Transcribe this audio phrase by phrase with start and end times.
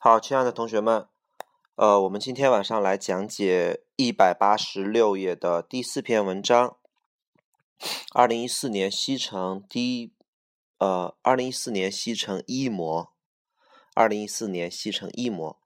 [0.00, 1.08] 好，亲爱的同学们，
[1.74, 6.76] 呃，我们今天晚上来讲解一百八十六页的第四篇文章。
[8.14, 10.12] 二零一四年西城第一，
[10.78, 13.12] 呃，二零一四年西城一模，
[13.92, 15.58] 二零一四年西城一模。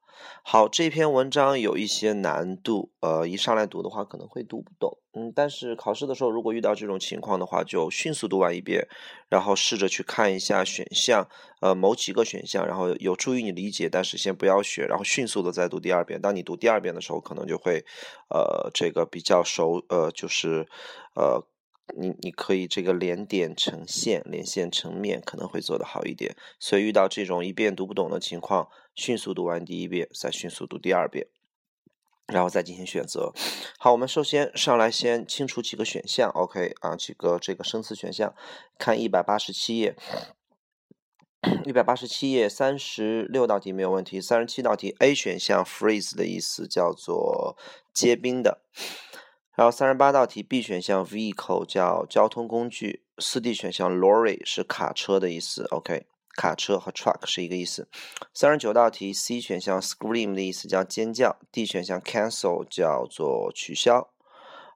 [0.43, 8.87] 好，这篇文章有一些难度，呃，一上来读的话可能会读不懂，嗯，但是考试的时候如果遇到这种情况的话，就迅速读完一遍，
[9.29, 11.29] 然后试着去看一下选项，
[11.61, 16.21] 呃，某几个选项，然后有助于你理解，但是先不要学，然后迅速的再读第二遍。
[16.21, 17.85] 当你读第二遍的时候，可能就会，
[18.29, 20.67] 呃，这个比较熟，呃，就是，
[21.15, 21.45] 呃。
[21.97, 26.35] 你你可以这个连点成线，连线成面，可能会做得好一点。
[26.59, 31.27] 所以遇到这种一遍读不懂的情况，迅速读完第一遍，再迅速读第二遍，
[32.27, 33.33] 然后再进行选择。
[33.79, 38.35] 好，我们首先上来先清除几个选项，OK 啊，几个这个生词选项，
[38.79, 39.95] 看一百八十七页，
[41.65, 47.57] 一百八十七页三十六道题没有问题，三十七道题 A 选项 freeze 的意思叫做
[47.93, 48.63] 结冰的。
[49.55, 57.87] 然后三十八道题，B 选项 vehicle 叫交通工具，四 D 选项 lorry 是卡车的意思，OK，卡车和 truck 是一个意思。
[58.33, 64.09] 三十九道题，C 选项 scream 的意思叫尖叫，D 选项 cancel 叫做取消。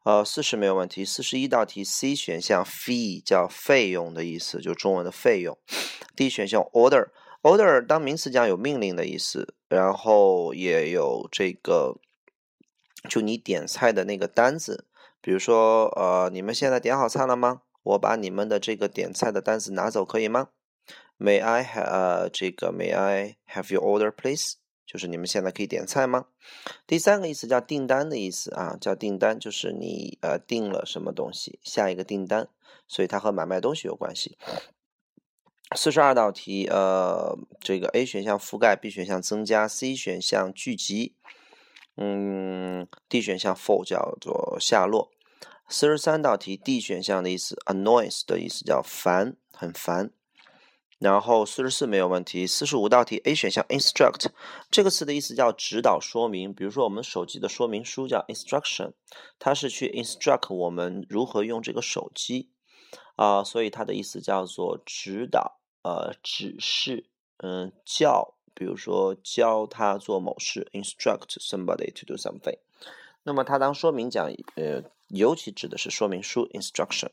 [0.04, 1.06] 呃，四十没有问题。
[1.06, 5.56] 四十一道题，C 选项 fee 叫费用的意思，就中文的费用。
[6.14, 11.96] D 选项 order，order 当名词讲有命令的意思，然后也有这个。
[13.08, 14.86] 就你点菜的那个单子，
[15.20, 17.62] 比如说，呃，你们现在点好菜了吗？
[17.82, 20.48] 我把你们的这个点菜的单子拿走，可以吗
[21.18, 24.54] ？May I have 呃，这个 May I have your order, please？
[24.84, 26.26] 就是你们现在可以点菜吗？
[26.86, 32.48] 第三个意思叫订单的意思啊，叫订单，就是你呃订了什么东西，下一个订单，
[32.86, 34.38] 所以它和买卖东西有关系。
[35.74, 41.16] 四十二道题，呃，这个 A 选项覆盖，B 选项增加，C 选项聚集。
[41.96, 45.10] 嗯，D 选项 for 叫做下落。
[45.68, 50.12] 四十三道题，D 选项的意思 annoyance 的意思叫烦，很烦。
[50.98, 52.46] 然后四十四没有问题。
[52.46, 54.28] 四十五道题，A 选项 instruct
[54.70, 56.54] 这个词的意思叫指导说明。
[56.54, 58.92] 比如说我们手机的说明书叫 instruction，
[59.38, 62.50] 它是去 instruct 我们如何用这个手机
[63.16, 68.35] 啊，所以它的意思叫做指导，呃，指示，嗯，教。
[68.56, 72.58] 比如说教他做某事，instruct somebody to do something。
[73.22, 77.10] 那么它当说明讲，呃，尤其指的是说明书 instruction。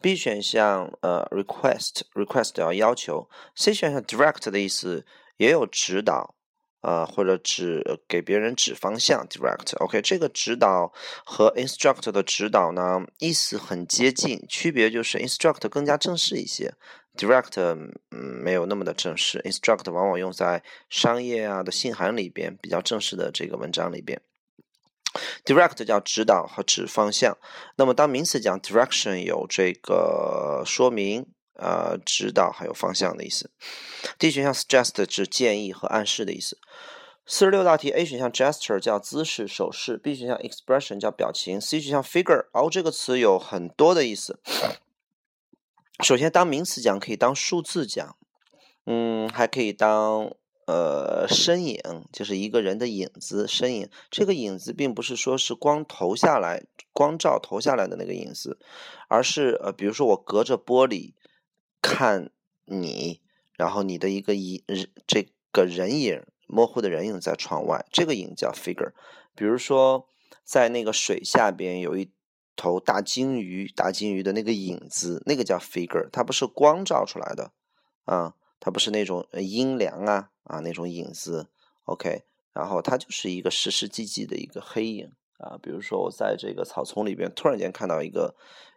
[0.00, 3.28] B 选项呃 request，request 要要求。
[3.56, 5.04] C 选项 direct 的意思
[5.38, 6.36] 也有指导，
[6.82, 9.76] 呃或者指给别人指方向 direct。
[9.78, 10.92] OK，这个指导
[11.24, 16.74] 和 instruct 的指导呢意思很接近，区别就是 instruct 更加正式一些。
[17.16, 19.40] Direct，嗯，没有那么的正式。
[19.40, 24.20] Instruct 往往用在商业啊的信函里边，比较正式的这个文章里边。
[25.44, 27.38] Direct 叫指导和指方向。
[27.76, 33.50] 那么当名词讲 direction，有这个说明、呃指导还有方向的意思。
[34.18, 36.58] D 选项 suggest 指建议和暗示的意思。
[37.28, 44.38] 四十六道题，A 选项 gesture 叫姿势、手势；B 选项 expression 叫表情；C 选项 figure，哦，这个词有很多的意思。
[46.02, 48.16] 首先，当名词讲可以当数字讲，
[48.84, 50.30] 嗯，还可以当
[50.66, 51.80] 呃身影，
[52.12, 53.88] 就是一个人的影子身影。
[54.10, 58.58] 这个影子并不是说是光投下来、光照投下来的那个影子，
[59.08, 61.14] 而是呃，比如说我隔着玻璃
[61.80, 62.30] 看
[62.66, 63.22] 你，
[63.56, 64.62] 然后你的一个影，
[65.06, 68.92] 这个人影模糊的人影在窗外，这个影叫 figure。
[69.34, 70.06] 比如说
[70.44, 72.10] 在那个水下边有一。
[72.56, 77.52] 头大鲸鱼，大鲸鱼的那个影子，那个叫 figure，它不是光照出来的，
[78.06, 81.48] 啊，它不是那种阴凉啊啊那种影子
[81.84, 88.34] ，OK，然后它就是一个实实际际的一个黑影啊，比如说我在这个草丛里边突然间看到一个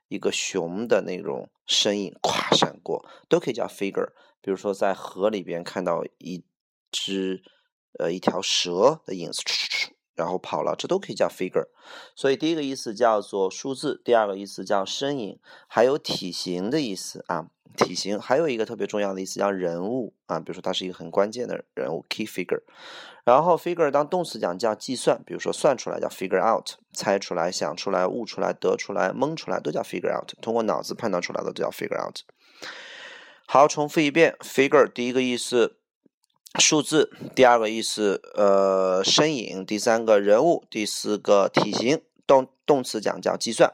[0.10, 4.10] 一个熊的那种身影，咵闪过，都可以叫 figure。
[4.42, 6.44] 比如说在河里边看到一
[6.92, 7.44] 只
[7.98, 9.42] 呃一条蛇的影子。
[10.20, 11.70] 然后跑了，这都可以叫 figure。
[12.14, 18.20] 所以第一个意思叫做数字，第二个意思叫身影，还有体型的意思啊，体型。
[18.20, 22.62] 还有一个特别重要的意思叫人物啊，比如说他是一个很关键的人物 key figure。
[23.24, 32.18] 然后 figure 当动词讲叫计算，比如说算出来叫 figure out，猜出来、想出来、悟出来、得出来、蒙出来都叫 figure out，通过脑子判断出来的都叫 figure out。
[33.48, 35.79] 好，重复一遍，figure 第一个意思。
[36.58, 42.02] 数字，第二个意思，呃，身影；第三个人物；第四个体型。
[42.26, 43.74] 动动词讲叫计算。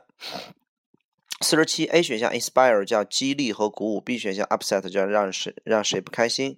[1.41, 6.57] 四十七 A 选项 inspire 叫激励和鼓舞，B 选项 upset 叫让谁让谁不开心。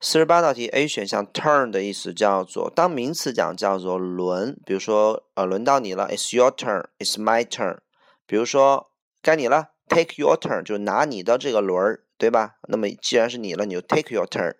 [0.00, 7.78] 四十八道题，A 选项 turn 的意思叫做当名词讲叫做轮，比如说呃轮到你了，It's your turn，It's my turn。
[8.26, 8.90] 比如说
[9.22, 12.56] 该你了，Take your turn，就拿你的这个轮儿，对吧？
[12.66, 14.56] 那么既然是你了，你就 take your turn。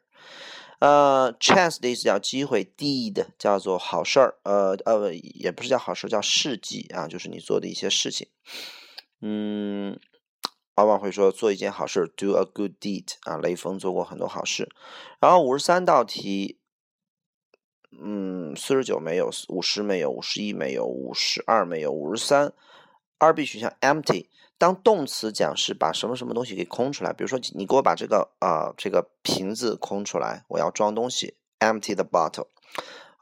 [0.82, 8.26] 呃，chance 的意思叫机会，deed 叫做好事儿，呃呃也不是叫好事，叫事迹啊，就是你做的一些事情。
[9.20, 10.00] 嗯。
[10.74, 14.68] 往往会说做一件好事，do a good deed 啊，雷锋做过很多好事。
[15.20, 16.58] 然后五十三道题，
[18.02, 22.52] 嗯，四十九没有，五十没有，五十一没有，五十二没有，五十三。
[23.18, 24.26] 二 B 选项 empty，
[24.62, 32.46] 当动词讲是把什么什么东西给空出来，比如说你给我把这个啊这个瓶子空出来，我要装东西，empty the bottle。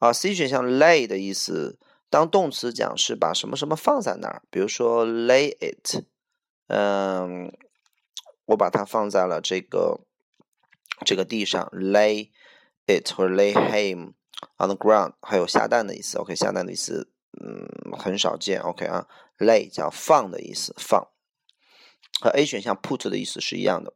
[0.00, 1.78] 啊，C 选项 lay 的意思，
[2.10, 6.04] 当动词讲是把什么什么放在那儿，比如说 lay it。
[6.66, 7.50] 嗯，
[8.44, 10.00] 我把它放在了这个
[11.06, 12.28] 这个地上，lay
[12.86, 14.12] it 或者 lay him
[14.58, 16.19] on the ground，还有下蛋的意思。
[16.19, 17.10] OK，下蛋的意思，
[17.43, 18.60] 嗯，很少见。
[18.60, 19.08] OK 啊
[19.38, 21.08] ，lay 叫放的意思，放
[22.20, 23.94] 和 A 选项 put 的意思是一样的。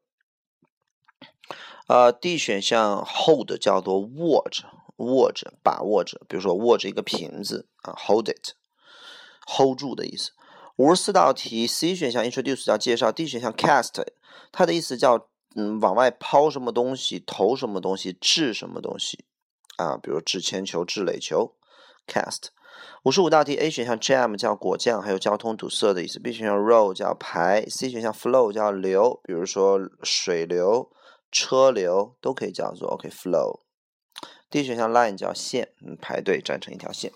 [1.86, 4.64] 呃，D 选项 hold 叫做握着，
[4.96, 6.20] 握着，把握着。
[6.28, 10.32] 比如说握着一个瓶子啊，hold it，hold 住的意思。
[10.76, 14.02] 五十四道题，C 选项 introduce 叫介绍，D 选项 cast
[14.50, 19.26] 它的意思叫嗯往外抛什么东西，投什么东西，掷什么东西
[19.76, 21.54] 啊，比如掷铅球、掷垒球
[22.06, 22.48] ，cast。
[23.04, 30.90] 五十五道题，A 选项 jam 叫果酱，还有交通堵塞的意思；B 选项 roll 叫排；C 选项 flow 叫流，比如说水流、
[31.30, 33.60] 车流都可以叫做 OK flow。
[34.48, 37.12] D 选项 line 叫线，嗯，排队站成一条线。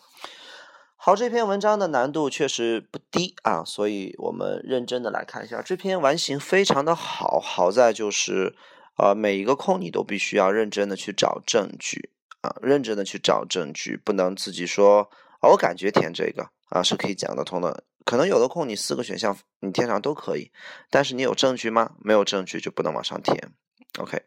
[0.94, 8.54] 好，这篇文章的难度确实不低啊，所以我们认真的来看一下这篇完形非常的好，好在就是
[8.98, 12.10] 呃每一个空你都必须要认真的去找证据
[12.42, 15.08] 啊，认真的去找证据，不能自己说
[15.40, 20.50] 我感觉填这个啊是可以讲得通的，可能有的空你四个选项你填上都可以，
[20.90, 21.92] 但是你有证据吗？
[22.00, 23.52] 没有证据就不能往上填。
[23.98, 24.20] OK，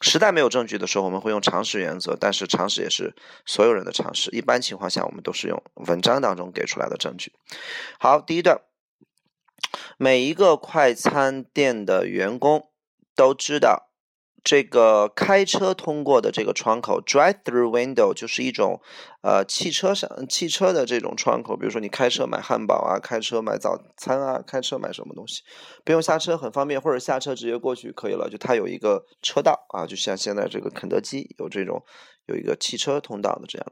[0.00, 3.14] 实在没有证据的时候，我们会用常识原则，但是常识也是
[3.46, 4.30] 所有人的常识。
[4.30, 7.32] 一般情况下，我们都是用文章当中给出来的证据。
[7.98, 8.60] 好，第一段，
[9.98, 12.70] 每一个快餐店的员工
[13.16, 13.89] 都知道。
[14.42, 18.80] 这个开车通过的这个窗口，drive-through window 就是一种，
[19.22, 21.56] 呃，汽车上汽车的这种窗口。
[21.56, 25.42] 比如说你开车买汉堡啊，开车买早餐啊，开车买什么东西，
[25.84, 28.28] 不用下车很方便，或者下车直接过去可以了。
[28.30, 31.84] 就它有一个车道啊，就像现在这个肯德基有这种
[32.26, 33.66] 有一个汽车通道的这样，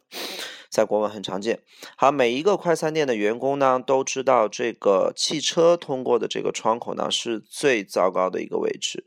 [0.71, 1.61] 在国外很常见。
[1.97, 9.07] 好，每一个快餐店的员工呢都知道这个汽车通过的这个窗口呢是最糟糕的一个位置。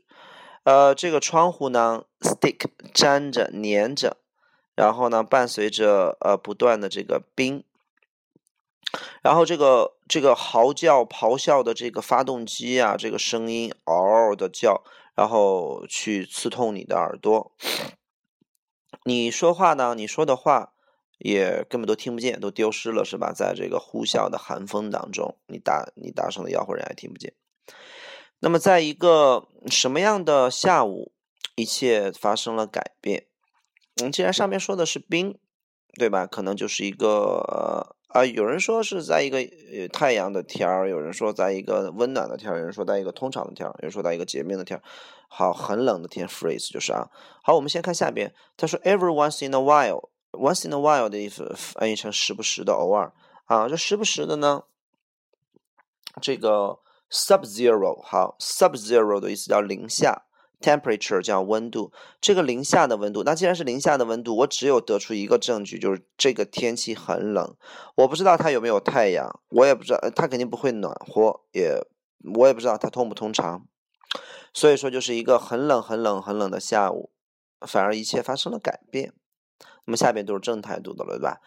[0.64, 4.16] 呃，这个窗户呢，stick 粘着、粘着，
[4.76, 7.64] 然后呢，伴随着呃不断的这个冰，
[9.22, 14.84] 然后这个这个嚎叫、咆哮的这个发动机啊，这个声音嗷嗷的叫，
[15.16, 17.52] 然后去刺痛你的耳朵。
[19.04, 20.74] 你说话呢，你说的话
[21.18, 23.32] 也根本都听不见，都丢失了，是吧？
[23.34, 27.34] 在这个呼啸的寒风当中，你大你大声的吆喝，人也听不见。
[28.44, 31.12] 那么，在一个什么样的下午，
[31.54, 33.26] 一切发生了改变？
[34.02, 35.38] 嗯，既然上面说的是冰，
[35.94, 36.26] 对吧？
[36.26, 44.82] 可能就是一个呃啊，有人说是在一个呃太阳的天儿，有人说在一个温暖的天儿，有人说在一个通常的天儿，有人说在一个洁面的天儿。
[45.28, 47.08] 好，很冷的天，freeze 就是啊。
[47.44, 53.12] 好，我们先看下边，他说 every once in a while，once in a while 的意思翻译成时不时的，偶尔
[53.44, 53.68] 啊。
[53.68, 54.64] 这时不时的呢，
[56.20, 56.80] 这个。
[57.12, 60.22] Sub-zero，好，Sub-zero 的意思叫零下
[60.60, 67.54] ，Temperature 叫温度，这个零下的温度，那既然是零下的温度，我只有得出一个证据，就是这个天气很冷。
[67.96, 71.78] 我不知道它有没有太阳，我也不知道，它肯定不会暖和，也
[72.34, 73.66] 我也不知道它通不通常。
[74.54, 77.10] 所以说，就是一个很冷、很冷、很冷的下午，
[77.66, 79.12] 反而一切发生了改变。
[79.84, 81.40] 那么下边都是正态度的了，对吧？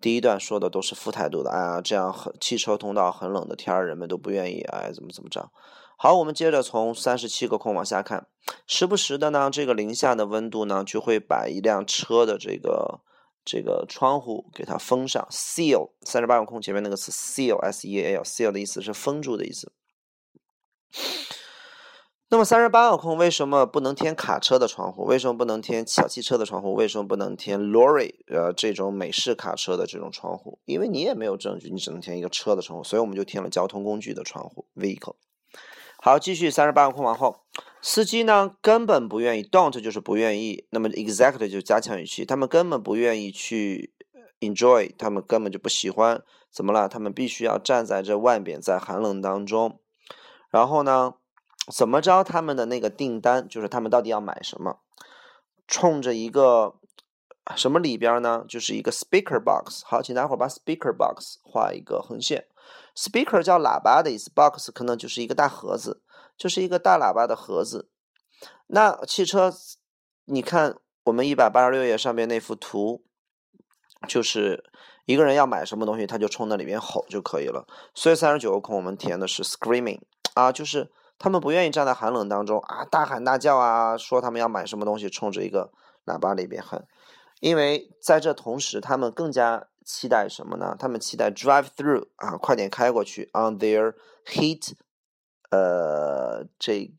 [0.00, 5.50] 第一段说的都是负态度的，哎呀，这样很汽车通道很冷的天儿，人们都不愿意，哎，怎么怎么着？
[5.98, 8.26] 好，我们接着从三十七个空往下看，
[8.66, 13.00] 时不时的呢，这个零下的温度呢，就会把一辆车的这个
[13.44, 15.90] 这个窗户给它封上，seal。
[16.00, 19.72] 三十八个空前面那个词 seal，s e a l，seal 的意思是封住的意思。
[22.32, 25.02] 那么三十八个空为什么不能填卡车的窗户？
[25.02, 26.74] 为什么不能填小汽车的窗户？
[26.74, 30.60] 为什么不能填 lorry 呃这种美式卡车的这种窗户？
[30.64, 35.16] 因为你也没有证据，你只能填一个车的窗户，所以我们就填了交通工具的窗户 vehicle。
[36.00, 37.40] 好，继续三十八个空往后，
[37.82, 43.92] 司机呢根本不愿意，don't 就是不愿意，那么 exactly 就是加强语气，他们根本不愿意去
[44.38, 46.22] enjoy，他们根本就不喜欢，
[46.52, 46.88] 怎么了？
[46.88, 49.80] 他们必须要站在这外边，在寒冷当中，
[50.48, 51.14] 然后呢，
[51.72, 52.22] 怎么着？
[52.22, 54.78] 他们的那个订单就是他们到底要买什么，
[55.66, 56.76] 冲着一个
[57.56, 58.44] 什么里边呢？
[58.48, 59.84] 就是一个 speaker box。
[59.84, 62.46] 好，请大伙把 speaker box 画一个横线
[62.94, 66.02] ，speaker 叫喇叭的意思，box 可能就是一个大盒子。
[66.36, 67.90] 就是一个大喇叭的盒子。
[68.68, 69.52] 那汽车，
[70.24, 73.04] 你看我们一百八十六页上面那幅图，
[74.08, 74.64] 就是
[75.04, 77.66] 一个人要买什么东西，他就冲那里面吼就可以了。
[77.94, 80.00] 所以三十九个空我们填的是 screaming
[80.32, 80.90] 啊，就是
[81.20, 85.70] 他们不愿意站在寒冷当中啊，大喊大叫啊，说他们要买什么东西，冲着一个
[86.06, 86.88] 喇叭里边喊。
[87.40, 90.74] 因为在这同时，他们更加期待什么呢？
[90.78, 94.72] 他们期待 drive through 啊，快点开过去 on their heat。
[95.50, 96.90] 呃，这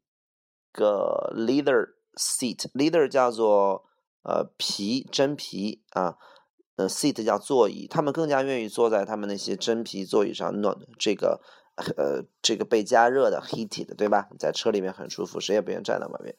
[0.71, 3.85] 个 leather seat，leather 叫做
[4.23, 6.17] 呃皮真皮啊，
[6.75, 11.41] 呃 seat 叫座椅，他们更加愿意坐在他们那些真皮座椅上，暖这个
[11.97, 14.27] 呃这个被加热的 heated，对吧？
[14.37, 16.35] 在车里面很舒服，谁也不愿站在外面。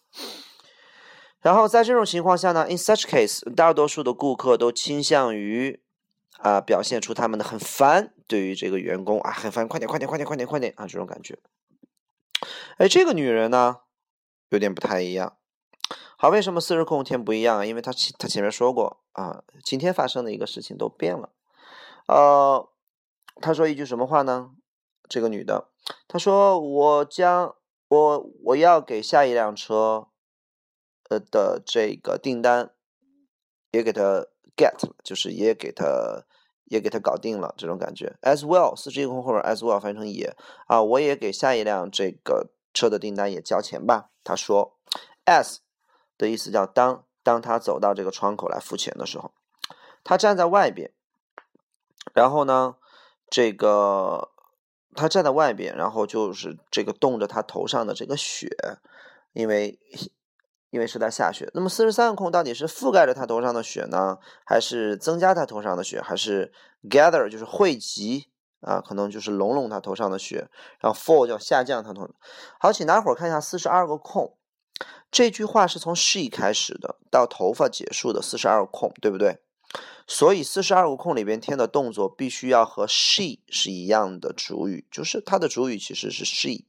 [1.41, 5.83] 然后在这种情况下呢，in such case，大多数的顾客都倾向于
[6.39, 11.39] 啊表现出他们的很烦，对于这个员工啊很烦，快点快点快点快点快点啊这种感觉。
[12.79, 13.79] 哎，这个女人呢，
[14.51, 15.37] 有点不太一样。
[16.17, 17.67] 好，为什么四十空天不一样啊？
[17.67, 21.31] 因为她前她前面说过啊，今天发生的一个事情都变了。
[22.07, 22.69] 呃，
[23.41, 24.51] 她说一句什么话呢？
[25.13, 25.69] 这个女的，
[26.09, 27.55] 她说：“我将
[27.89, 30.09] 我我要给下一辆车，
[31.11, 32.71] 呃的这个订单
[33.71, 34.27] 也给她
[34.57, 36.25] get 了，就是也给她。”
[36.67, 38.17] 也给他搞定了，这种感觉。
[38.23, 40.35] as well，四十一空后面 as well 翻译成也
[40.67, 44.09] 啊，我也给下一辆这个车的订单也交钱吧。
[44.25, 44.79] 他说
[45.27, 45.59] ，as
[46.17, 49.35] 的意思叫当，当他走到这个窗口来付钱的时候，
[50.03, 50.91] 他站在外边，
[52.15, 52.77] 然后呢，
[53.29, 54.32] 这个
[54.95, 58.49] 他站在外边，然后就是这个冻着他头上的这个雪，
[59.33, 59.79] 因为。
[60.71, 66.51] 因为是在下雪，那么四十三个空到底是覆盖着他头上的雪呢，还是增加他头上的雪，还是
[66.89, 68.31] gather 就是汇集
[68.63, 70.49] 啊，可能就是拢拢他头上的雪，
[70.81, 72.09] 然后 fall 叫下降他头。
[72.59, 74.35] 好，请大伙儿看一下四十二个空，
[75.11, 79.43] 这句话是从 she 开始的，到头发结束的四十二个空，对不对？
[80.07, 86.65] 所以四十二个空里边填的动作必须要和 she 是一样的主语，就是它的主语其实是 she。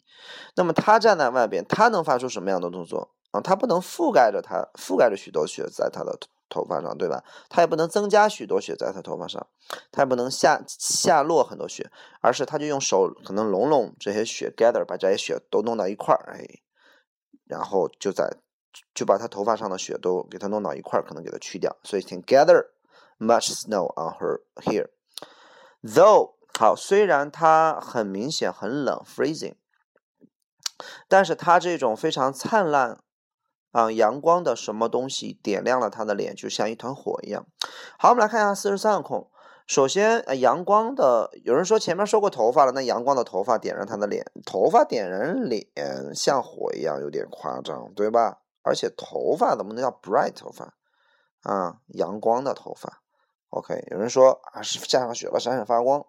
[0.55, 3.10] 那么他站在外边，他能发出什么样的动作？
[3.31, 6.15] 啊，它不能覆盖着它，覆盖着许多雪在它的
[6.50, 7.24] 头发上，对吧？
[7.50, 9.48] 它也不能增加许多雪在它头发上，
[9.91, 11.89] 它也不能下下落很多雪，
[12.22, 16.45] 而是它就用手可能拢拢这些雪，gather 把这些雪都弄到一块儿，哎，
[17.45, 18.31] 然后就在
[18.93, 21.75] 就把它头发上的雪都给它弄到一块儿，可能给它去掉。
[21.83, 22.67] 所以请 gather
[23.23, 24.89] much snow on her hair。
[25.81, 29.55] Though 好，虽然它很明显很冷，freezing，
[31.07, 32.99] 但是它这种非常灿烂。
[33.71, 37.47] 啊，阳光的什么东西点亮了他的脸，就像一团火一样。
[37.97, 39.31] 好，我们来看一下四十三个空。
[39.65, 45.65] 首先，呃，阳光的，有人说前面说过头发了，那阳光的头发点燃他的脸，头发点燃脸
[46.13, 48.41] 像火一样，有点夸张，对吧？
[48.61, 50.75] 而且头发怎么能叫 bright 头发？
[51.41, 53.01] 啊，阳光的头发。
[53.53, 56.03] OK，有人说啊，是下上雪了，闪闪发光。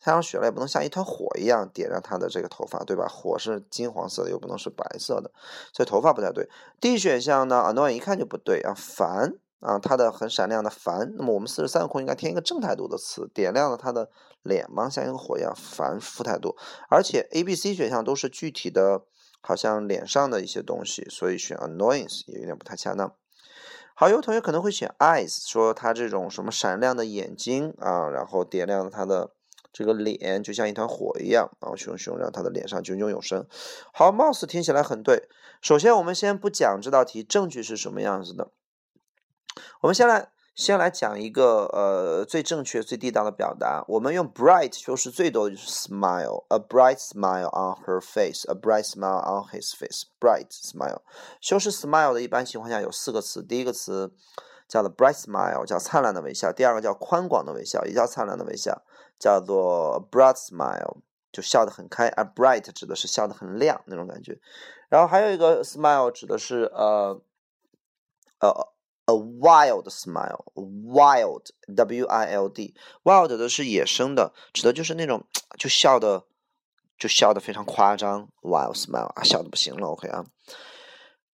[0.00, 3.06] 太阳雪了也不能像一团火一样点燃他的这个头发，对吧？
[3.06, 5.30] 火是金黄色的，又不能是白色的，
[5.72, 6.48] 所以头发不太对。
[6.80, 11.14] D 选项呢，annoying 一看就不对啊，烦啊，它的很闪亮的烦。
[11.16, 14.10] 那么我们四十三个空应该填一个正态度的词，点亮了他的
[14.42, 14.90] 脸吗？
[14.90, 16.56] 像一个火一样，烦负态度。
[16.90, 19.02] 而且 A、B、C 选项都是具体的，
[19.40, 23.14] 好像脸上的一些东西，所以选 annoyance 也有点不太恰当。
[23.94, 29.30] 好，有同学可能会选 eyes，说他这种什么闪亮的眼睛啊，然后点亮了他的。
[29.74, 33.46] 这个脸就像一团火一样，然后熊熊让他的脸上炯炯有神。
[33.90, 35.30] 好貌似听起来很对。
[35.62, 38.50] 首先，我们先不讲这道题证据是什么样子的，
[39.80, 43.84] 我们先来先来讲一个呃最正确、最地道的表达。
[43.88, 51.00] 我们用 bright 修饰最多的就是 smile，a bright smile on her face，a bright smile on his face，bright smile。
[51.40, 54.14] 修饰 smile 的一般情况下有四个词，第一个词
[54.68, 58.82] 叫做 bright smile，叫灿烂的微笑；第二个叫宽广的微笑，也叫灿烂的微笑。
[59.18, 60.96] 叫做 bright smile，
[61.30, 64.40] 就笑得很开，而 bright 指的是笑得很亮那种感觉。
[64.88, 67.22] 然后还有一个 smile 指的是呃
[68.40, 68.71] 呃
[69.06, 75.24] a wild smile，wild w i l d，wild 的是野生的，指的就是那种
[75.58, 76.24] 就笑的
[76.98, 80.24] 就笑的非常夸张 Wild smile 啊，笑的不行了，OK 啊。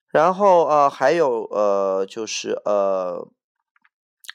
[0.09, 3.27] 然后呃还有呃就是呃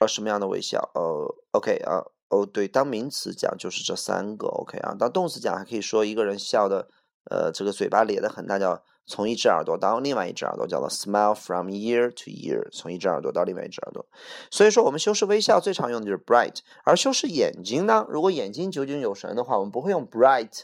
[0.00, 0.90] 呃什么样的微笑？
[0.94, 6.88] 呃 OK 啊哦对，当名词讲就是这三个 OK 啊，当动词讲还可以说一个人笑的
[7.24, 14.06] 呃这个嘴巴咧得很，大叫从一只耳朵到另外一只耳朵，叫做 smile from ear to ear，从一只耳朵到另外一只耳朵。
[14.50, 20.62] 所以说我们修饰微笑最常用的就是 bright，而修饰眼睛呢，如果眼睛炯炯有神的话，我们不会用 bright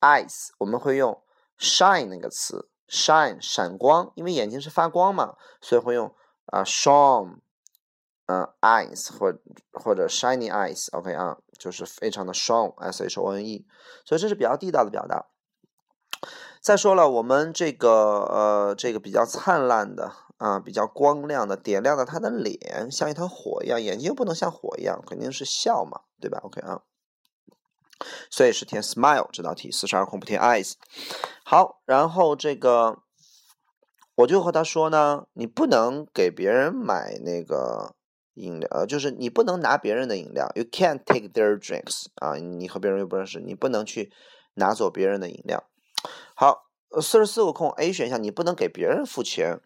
[0.00, 1.22] eyes，我们会用
[1.58, 2.68] shine 那个词。
[2.90, 6.12] shine 闪光，因为眼睛是发光嘛，所以会用
[6.46, 7.36] 啊 shone，
[8.26, 9.32] 嗯 eyes 或
[9.72, 13.64] 或者 shiny eyes，OK 啊，就是非常的 shone，s h o n e，
[14.04, 15.24] 所以这是比较地道的表达。
[16.60, 26.82] 再说了，我们这个呃这个比较灿烂的啊，比较光亮的，点亮的他的脸，像一团火一样，眼睛又不能像火一样，肯定是笑嘛，对吧？OK 啊。
[28.30, 30.74] 所以是填 smile 这道题，四十二空不填 eyes。
[31.44, 32.98] 好，然后这个
[34.16, 37.94] 我就和他说呢，你不能给别人买那个
[38.34, 44.12] 饮料，呃，就是你不能拿别人的饮料，you can't take their drinks 啊，你和别人又不认识，你不能去
[44.54, 45.64] 拿走别人的饮料。
[46.90, 49.60] 好，四十四个空 A 选项，你不能给别人付钱，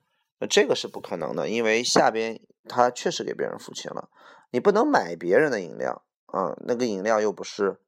[0.49, 4.11] 这个是不可能的，因为下边他确实给别人付钱了。
[4.51, 7.81] 你不能买别人的饮料啊，那个饮料又不是。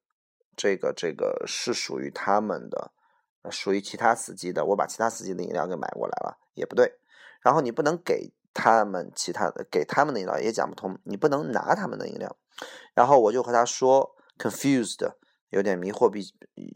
[0.56, 2.90] 这个这个是属于他们的，
[3.50, 4.64] 属于其他司机的。
[4.64, 6.94] 我把其他司机的饮料给买过来了，也不对。
[7.42, 10.98] 然后你不能给他们其他的，给他们的饮料也讲不通。
[11.04, 12.34] 你不能拿他们的饮料。
[12.94, 15.12] 然后我就和他说，confused，
[15.50, 16.22] 有点迷惑，比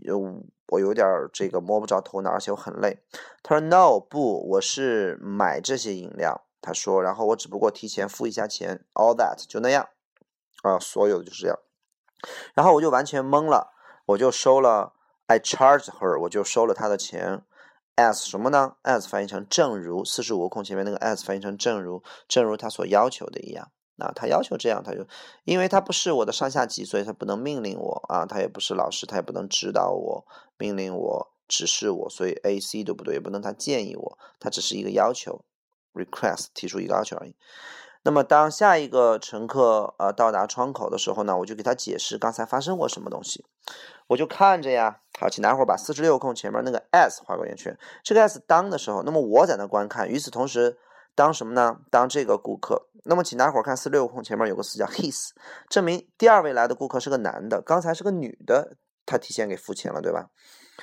[0.05, 2.99] 有我有点这个摸不着头脑，而且我很累。
[3.43, 6.47] 他说 no，不，我是买这些饮料。
[6.63, 9.89] 他说，然后我只不过提前付一下钱，all that 就那样
[10.63, 11.59] 啊，所有的就是这样。
[12.55, 13.73] 然后我就完全懵了，
[14.05, 14.93] 我就收了
[15.27, 17.43] ，I charged her，我就收了她的钱
[17.97, 23.73] ，as 什么呢？as 翻译成正如，四十五空前面那个 as 翻译成正如，正如他所要求的一样。
[24.01, 25.07] 那他要求这样，他就，
[25.45, 30.27] 因为他不是我的上下级，所以他不能命令我啊，他也不是老师，他也不能指导我、
[30.59, 35.45] 命令我、指示我，所以 A、C 都不对，也不能他建议我，他只是一个要求
[35.95, 37.37] ，request 提出一个要求而已。
[38.03, 43.45] 那么，当下一个乘客呃到达窗口的时候呢，我就给他解释刚才发生过什么东西。
[44.07, 47.79] 我就看着呀，好，请大伙把四十六空前面那个 s 画个圆圈。
[48.03, 50.09] 这个 s 当的时候，那么我在那观看。
[50.09, 50.79] 与此同时，
[51.21, 51.81] 当什么呢？
[51.91, 52.89] 当这个顾客。
[53.05, 55.33] 那么，请大伙儿看四六空前面有个词叫 his，
[55.69, 60.31] 证明第二位来的顾客是个男的，刚才是个女的，他提前给付钱了，对吧？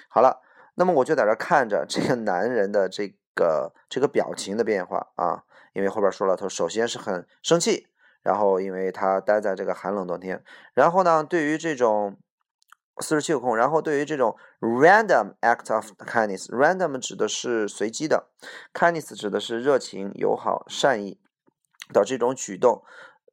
[0.08, 0.39] 好了，
[0.76, 5.43] 那么我就在这看着这个男人的这个这个表情的变化啊。
[5.73, 7.88] 因为后边说了，他首先是很生气，
[8.21, 10.43] 然后因为他待在这个寒冷冬天，
[10.76, 12.15] 然后呢，对于这种
[12.99, 18.27] 四十七个空，然后对于这种 random act of kindness，random 指的是随机的
[18.73, 21.19] ，kindness 指的是热情、友好、善意
[21.93, 22.83] 的这种举动，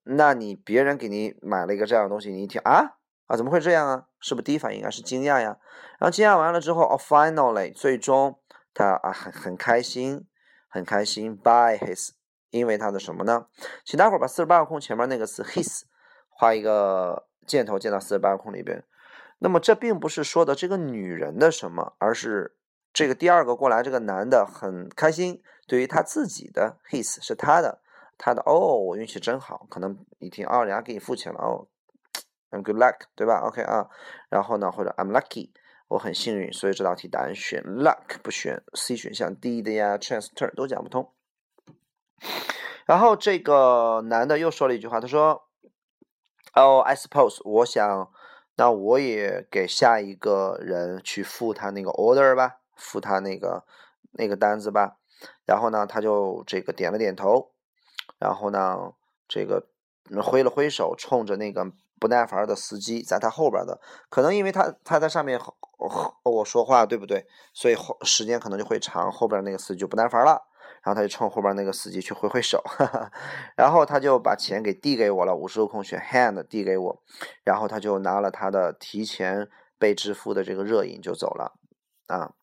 [0.05, 2.97] 那你别人给你买了一个这样的东西，你一听啊
[3.27, 4.07] 啊，怎么会这样啊？
[4.21, 5.57] 是不是第一反应应该是惊讶呀？
[5.99, 8.39] 然后惊讶完了之后，哦，finally，最终
[8.75, 10.27] 他啊很很开心，
[10.69, 12.11] 很开心，by his。
[12.51, 13.47] 因为他的什么呢？
[13.85, 15.83] 请大伙儿把四十八个空前面那个词 his
[16.29, 18.85] 画一个箭头，箭到四十八个空里边。
[19.39, 22.57] 那么这并不是说的这个女人的什么，而是
[22.93, 25.43] 这个第二个过来这个男的很开心。
[25.67, 27.81] 对于他自己的 his 是他的，
[28.19, 29.67] 他的哦，我运气真好。
[29.71, 31.67] 可能一听哦，人家给你付钱了哦
[32.51, 33.89] ，I'm good luck，对吧？OK 啊，
[34.29, 35.51] 然后呢，或者 I'm lucky，
[35.89, 36.53] 我很幸运。
[36.53, 41.11] 所以这道题答案选 luck，不选 C 选项 D 的呀，chance turn 都讲不通。
[42.85, 45.49] 然后这个男的又说了一句话，他说
[46.55, 48.11] ：“哦，I suppose，我想，
[48.57, 53.65] 那我也给下一个人去付他那个 order 吧，付他那个
[54.13, 54.97] 那个单子吧。”
[55.47, 57.51] 然后呢，他就这个点了点头，
[58.19, 58.93] 然后呢，
[59.27, 59.67] 这个
[60.23, 65.55] 挥了挥手，冲着那个不耐烦的司机，在他后边的，可能因为他他在上面和
[66.25, 67.27] 我说话，对不对？
[67.53, 70.43] 所以后时间可能就会长，后边那个司机就不耐烦了。
[70.85, 73.11] 然后他就冲后边那个司机去挥挥手， 哈哈
[73.57, 77.03] 然后他就把钱给递给我了，五十个空选 hand 递给我，
[77.43, 81.55] 然后他就拿了他的提前被支付的这个热饮就走了
[82.07, 82.35] 啊，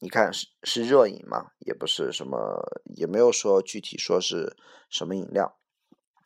[0.00, 2.62] 你看是是热饮嘛，也不是什么，
[2.94, 4.54] 也没有说具体说是
[4.90, 5.56] 什么饮料。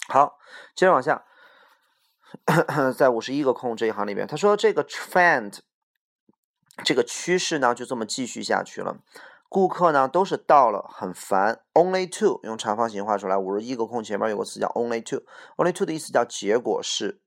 [0.08, 0.38] 好，
[0.74, 1.24] 接着往下，
[2.96, 5.60] 在五十一个空这一行里边，他说这个 trend
[6.84, 8.98] 这个趋势呢就这么继续下去了。
[9.48, 17.20] 顾客呢都是到了很烦，only two 用长方形画出来，五十一个空前面有个词叫 only two，only two 的意思叫结果是。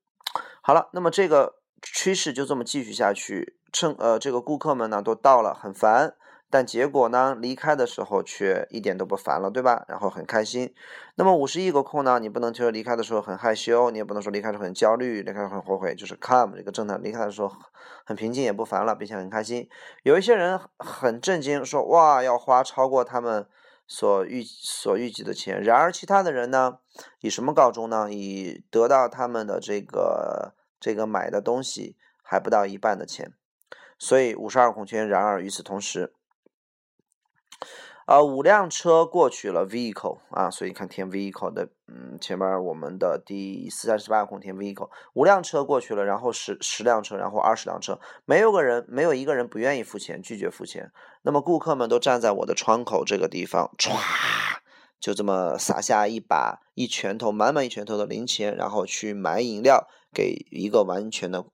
[0.61, 6.15] 好了，那么这个趋势就这么继续下去，趁呃这个顾客们呢都到了，很烦。
[6.51, 7.35] 但结果呢？
[7.39, 9.85] 离开的时候却一点都不烦了，对吧？
[9.87, 10.73] 然后很开心。
[11.13, 12.17] 那么五十亿个空呢？
[12.17, 17.03] 你不能说离开的时候很害羞，你也不能说离开的时候很焦虑，离开时很后悔，就是 come 这个正常。
[17.03, 17.51] 离开的时候
[18.03, 19.69] 很平静，也不烦了，并且很开心。
[20.01, 23.45] 有一些人很震惊，说哇，要花超过他们
[23.85, 25.61] 所预所预计的钱。
[25.61, 26.79] 然而其他的人呢，
[27.21, 28.11] 以什么告终呢？
[28.11, 33.31] 以得到他们的这个这个买的东西还不到一半的钱。
[33.99, 35.07] 所以五十二孔圈。
[35.07, 36.11] 然而与此同时。
[38.09, 50.91] 呃，五辆车过去了，vehicle 啊，所以看填 vehicle 的，嗯，前面我们的第四三十八空填 vehicle，五辆车过去了，然后十十辆车，然后二十辆车，没有个人，没有一个人不愿意付钱，拒绝付钱。
[51.21, 53.91] 那么顾客们都站在我的窗口这个地方，歘，
[54.99, 61.45] 就这么撒下一把一拳头，满满一拳头的零钱，然后去买饮料给一个完全的。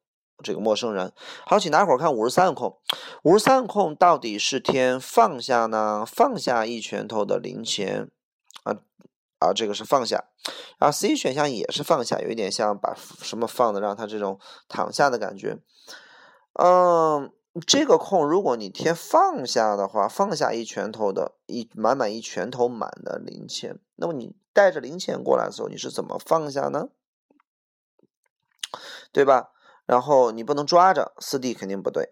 [0.44, 1.12] 这个陌生人，
[1.46, 2.78] 好，请大家伙看五十三个空，
[3.24, 6.06] 五十三个空到底是填放下呢？
[6.06, 8.12] 放下一拳头的零钱
[8.64, 8.78] 啊
[9.40, 10.26] 啊，这个是放下，
[10.78, 15.58] 然后 C 选项也是放下，有一点像把什么放的，让他这种躺下的感觉。
[16.54, 17.32] 嗯，
[17.66, 26.90] 这个空如果你填放下的话，放下一拳头的一满满一拳头满的零钱，那么你带着零钱过来的时候，你是怎么放下呢？
[29.14, 29.52] 对吧？
[29.86, 32.10] 然后你不能抓着，四 D 肯定不对。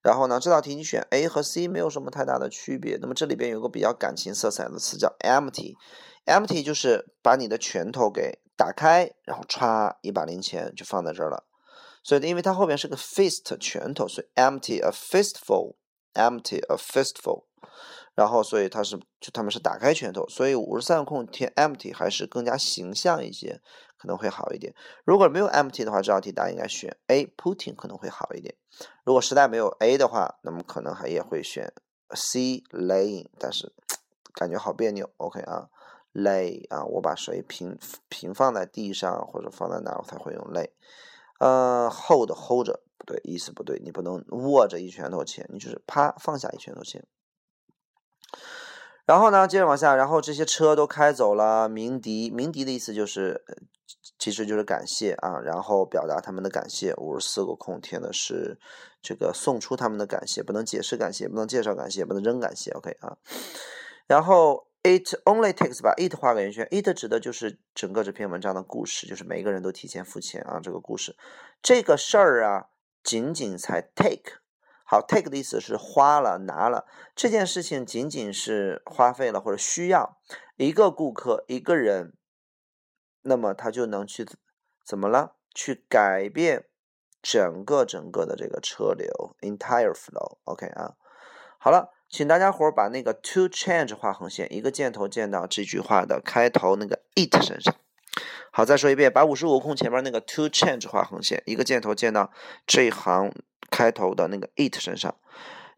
[0.00, 2.98] 然后呢，这道题你选 A 和 C 没有什么太大的区别。
[3.00, 11.44] 那么这里边有个比较感情色彩的词叫 empty，empty 就是把你的拳头给打开，然后歘一把零钱就放在这儿了。
[12.04, 17.44] 所以因为它后边是个 fist 拳头，所以 empty a fistful，empty a fistful。
[18.14, 23.60] 然后，所以它是就他们是打开拳头，所以五十三个空填 empty 还是更加形象一些，
[23.98, 24.74] 可能会好一点。
[25.04, 28.54] 如果没有 empty 的话，这道题大家应该选 A，putting 可能会好一点。
[29.04, 31.72] 如果实在没有 A 的话，那么可能还也会选
[32.14, 33.72] C，laying，但是
[34.32, 35.10] 感觉好别扭。
[35.16, 35.68] OK 啊
[36.14, 40.70] ，lay 啊，我把谁平平放在地上或者放在哪，我才会用 lay。
[41.40, 47.04] 呃，hold hold 着不对，意思不对，你不能握着一拳头钱，你就是啪放下一拳头钱。
[49.06, 51.66] 然后呢，接着往下，然后这些车都开走了。
[51.68, 53.42] 鸣笛，鸣笛的意思就是，
[54.18, 56.92] 其实就是感谢啊，然后表达他们的感谢。
[56.96, 58.58] 五十四个空填的是
[59.00, 62.70] 这个送出他们的感谢，不能解释感谢，不能介绍感谢，不能扔感谢。
[62.72, 63.16] OK 啊。
[64.06, 71.16] 然后 it only takes 把 it 画个圆圈，it 指的就是整个这篇文章的故事，就是每个人都提前付钱啊，这个故事，
[71.62, 72.70] 这个事儿啊，
[73.04, 74.40] 仅仅才 take。
[74.90, 80.18] 好，take 的意思是花了、拿了这件事情，仅仅是花费了或者需要
[80.56, 82.14] 一个顾客一个人，
[83.22, 84.26] 那么它就能去
[84.84, 85.36] 怎么了？
[85.54, 86.66] 去改变
[87.20, 90.38] 整个整个的这个车流，entire flow。
[90.44, 90.94] OK 啊，
[91.58, 97.74] 好了，请大家伙把那个 to change 画横线，一个箭头箭到这句话的开头那个 it 身上。
[98.52, 102.30] 好，再说一遍，把五十五空前面那个 to change 画横线，一个箭头箭到
[102.66, 103.32] 这一行。
[103.70, 105.14] 开头的那个 it 身上，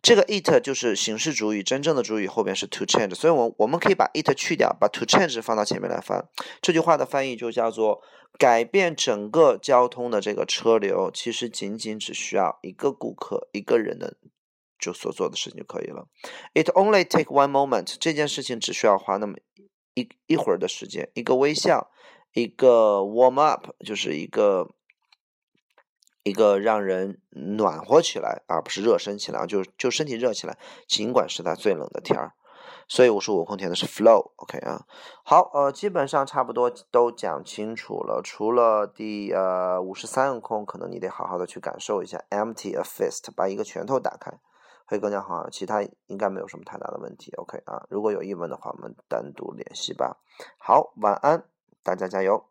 [0.02, 6.28] 这个 it 就是形式主语，真正的主语后边是 to change，所以我我们可以把 it 去掉，把 to change 放到前面来翻。
[6.62, 8.00] 这句话的翻译就叫做
[8.38, 14.16] 改变整个交通的这个车流，其实仅仅只需要一个顾客一个人的
[14.78, 16.06] 就所做的事情就可以了。
[16.54, 19.34] It only take one moment，这件事情只需要花那么
[19.94, 21.90] 一一会儿的时间，一个微笑，
[22.32, 24.74] 一个 warm up，就是一个。
[26.22, 32.32] 一个让人暖和起来，而不是热身起来，就就身体热起来，尽管是在最冷的天儿。
[32.88, 34.84] 所以五十五空填的是 flow，OK 啊。
[35.24, 44.32] 好，呃，基本上差不多都讲清楚了，除了第呃五十三个空，可能你得好好的去感受一下，empty a fist，把一个拳头打开，
[44.86, 45.48] 会更加好。
[45.50, 47.86] 其他应该没有什么太大的问题，OK 啊。
[47.88, 50.16] 如果有疑问的话，我们单独联系吧。
[50.58, 51.44] 好，晚安，
[51.84, 52.49] 大家加油。